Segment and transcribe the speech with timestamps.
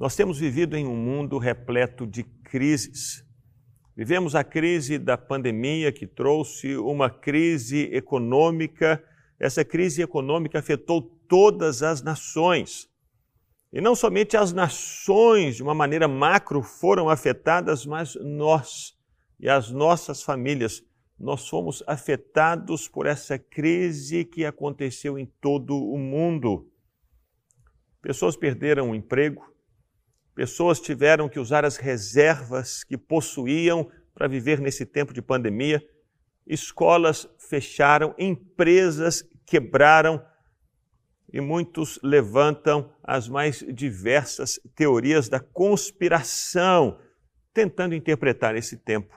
[0.00, 3.22] Nós temos vivido em um mundo repleto de crises.
[3.94, 9.04] Vivemos a crise da pandemia que trouxe uma crise econômica.
[9.38, 12.88] Essa crise econômica afetou todas as nações.
[13.70, 18.98] E não somente as nações, de uma maneira macro, foram afetadas, mas nós
[19.38, 20.82] e as nossas famílias,
[21.18, 26.72] nós fomos afetados por essa crise que aconteceu em todo o mundo.
[28.00, 29.49] Pessoas perderam o emprego,
[30.40, 35.86] pessoas tiveram que usar as reservas que possuíam para viver nesse tempo de pandemia,
[36.46, 40.24] escolas fecharam, empresas quebraram,
[41.30, 46.98] e muitos levantam as mais diversas teorias da conspiração,
[47.52, 49.14] tentando interpretar esse tempo.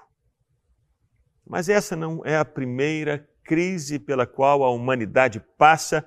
[1.48, 6.06] Mas essa não é a primeira crise pela qual a humanidade passa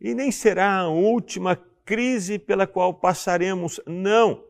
[0.00, 1.54] e nem será a última
[1.88, 4.44] crise pela qual passaremos, não.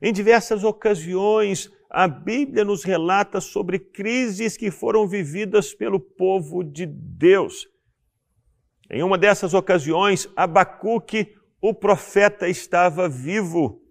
[0.00, 6.86] Em diversas ocasiões, a Bíblia nos relata sobre crises que foram vividas pelo povo de
[6.86, 7.68] Deus.
[8.90, 13.82] Em uma dessas ocasiões, Abacuque, o profeta, estava vivo.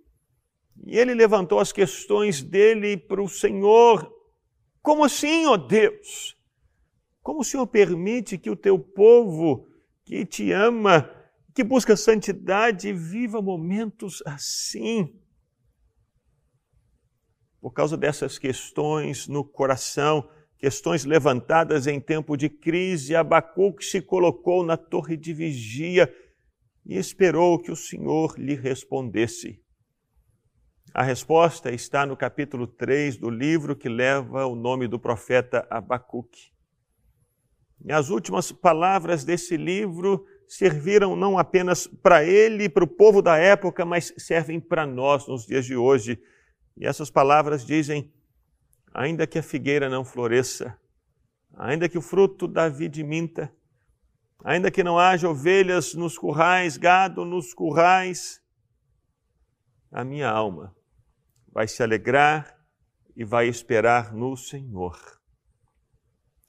[0.88, 4.12] E ele levantou as questões dele para o Senhor.
[4.82, 6.36] Como assim, ó Deus?
[7.22, 9.68] Como o Senhor permite que o teu povo,
[10.04, 11.19] que te ama,
[11.60, 15.14] que busca santidade, viva momentos assim?
[17.60, 24.64] Por causa dessas questões no coração, questões levantadas em tempo de crise, Abacuque se colocou
[24.64, 26.10] na torre de vigia
[26.86, 29.62] e esperou que o Senhor lhe respondesse.
[30.94, 36.54] A resposta está no capítulo 3 do livro que leva o nome do profeta Abacuque.
[37.84, 43.22] E as últimas palavras desse livro serviram não apenas para ele e para o povo
[43.22, 46.20] da época, mas servem para nós nos dias de hoje.
[46.76, 48.12] E essas palavras dizem:
[48.92, 50.76] ainda que a figueira não floresça,
[51.56, 53.54] ainda que o fruto da vide minta,
[54.44, 58.42] ainda que não haja ovelhas nos currais, gado nos currais,
[59.92, 60.76] a minha alma
[61.52, 62.58] vai se alegrar
[63.16, 65.00] e vai esperar no Senhor.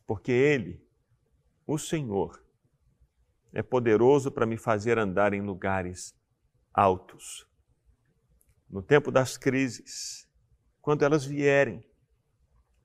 [0.06, 0.82] Porque Ele,
[1.66, 2.42] o Senhor,
[3.52, 6.14] é poderoso para me fazer andar em lugares
[6.72, 7.46] altos.
[8.68, 10.28] No tempo das crises,
[10.80, 11.84] quando elas vierem,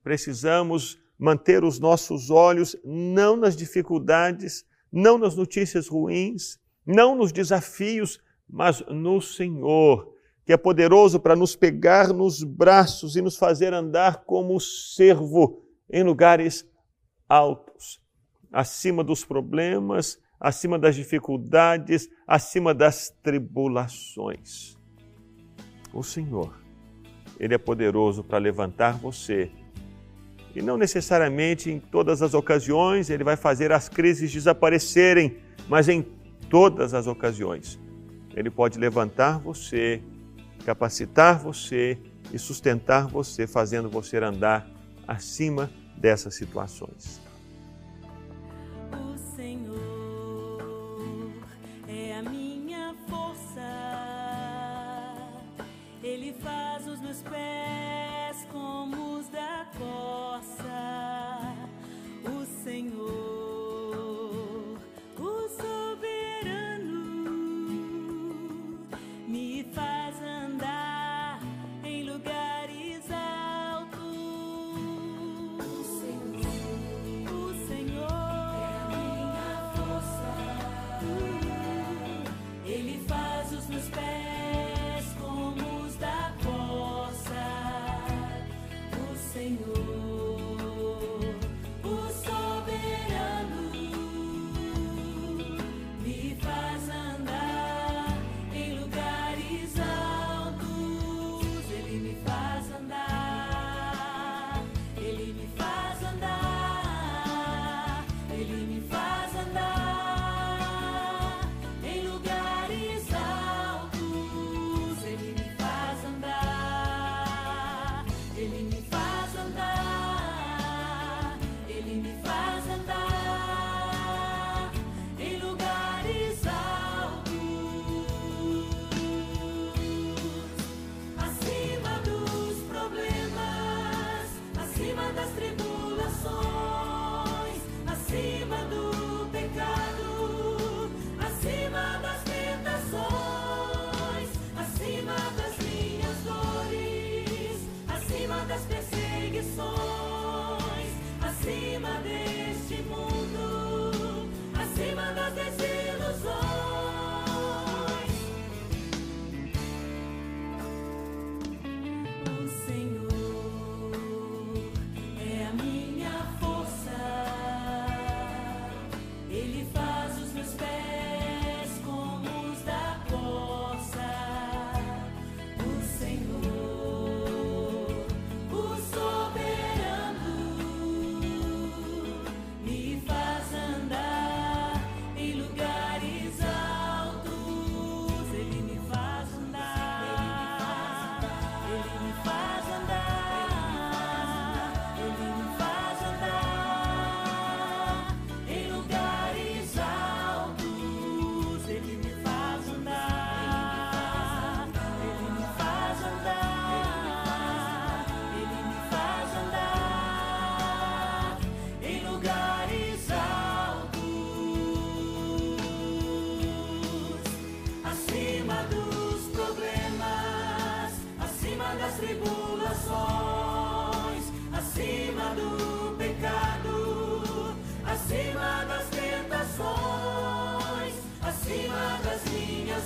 [0.06, 8.20] Precisamos manter os nossos olhos não nas dificuldades, não nas notícias ruins, não nos desafios,
[8.48, 14.22] mas no Senhor, que é poderoso para nos pegar nos braços e nos fazer andar
[14.24, 15.60] como servo
[15.90, 16.64] em lugares
[17.28, 18.00] altos,
[18.52, 24.76] acima dos problemas, acima das dificuldades, acima das tribulações.
[25.92, 26.58] O Senhor,
[27.38, 29.50] Ele é poderoso para levantar você
[30.56, 35.36] e não necessariamente em todas as ocasiões ele vai fazer as crises desaparecerem,
[35.68, 36.00] mas em
[36.48, 37.78] todas as ocasiões
[38.34, 40.02] ele pode levantar você,
[40.64, 41.98] capacitar você
[42.32, 44.66] e sustentar você, fazendo você andar
[45.06, 47.20] acima dessas situações.
[48.92, 49.85] O Senhor
[56.16, 57.85] Ele faz os meus pés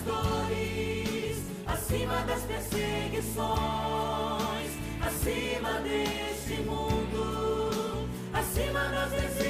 [0.01, 3.51] minhas dores, acima das perseguições,
[5.01, 9.50] acima deste mundo, acima das desilusões.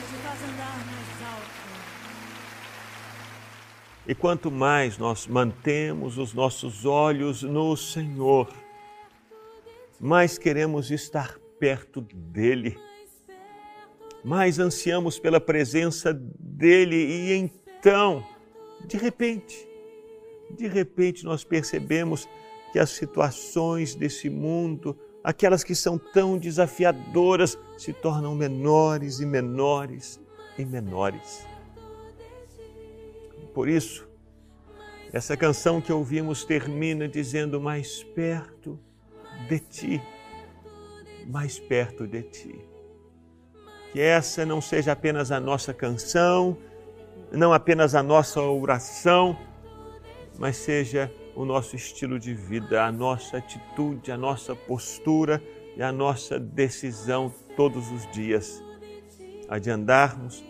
[0.00, 1.66] Te faz andar mais alto.
[4.06, 8.48] E quanto mais nós mantemos os nossos olhos no Senhor,
[10.00, 12.78] mais queremos estar perto dEle,
[14.24, 18.24] mais ansiamos pela presença dEle e então,
[18.84, 19.56] de repente,
[20.50, 22.28] de repente nós percebemos
[22.72, 30.20] que as situações desse mundo, aquelas que são tão desafiadoras, se tornam menores e menores
[30.56, 31.44] e menores.
[33.52, 34.06] Por isso,
[35.12, 38.78] essa canção que ouvimos termina dizendo: Mais perto
[39.48, 40.02] de ti,
[41.26, 42.60] mais perto de ti.
[43.92, 46.56] Que essa não seja apenas a nossa canção,
[47.32, 49.36] não apenas a nossa oração,
[50.38, 55.42] mas seja o nosso estilo de vida, a nossa atitude, a nossa postura
[55.76, 58.62] e a nossa decisão todos os dias,
[59.46, 60.42] a de andarmos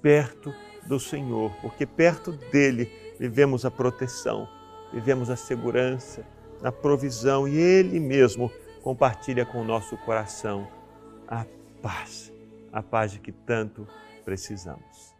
[0.00, 0.52] perto
[0.86, 4.48] do Senhor, porque perto dele vivemos a proteção,
[4.92, 6.26] vivemos a segurança,
[6.62, 8.50] a provisão e ele mesmo
[8.82, 10.66] compartilha com o nosso coração
[11.28, 11.44] a
[11.82, 12.32] paz,
[12.72, 13.86] a paz de que tanto
[14.24, 15.11] precisamos.